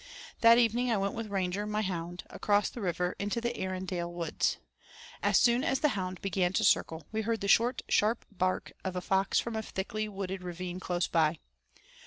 [0.39, 4.57] That evening I went with Ranger, my hound, across the river into the Erindale woods.
[5.21, 8.95] As soon as the hound began to circle, we heard the short, sharp bark of
[8.95, 11.37] a fox from a thickly wooded ravine close by.